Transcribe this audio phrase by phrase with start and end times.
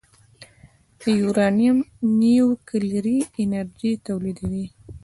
[0.99, 1.77] د یورانیم
[2.19, 4.65] نیوکلیري انرژي تولیدوي.